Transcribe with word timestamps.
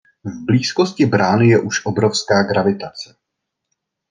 V 0.23 0.33
blízkosti 0.45 1.05
brány 1.05 1.45
je 1.47 1.59
už 1.59 1.85
obrovská 1.85 2.43
gravitace. 2.43 3.15